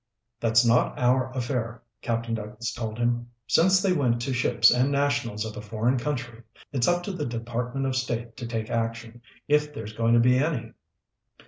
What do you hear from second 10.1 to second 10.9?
to be any."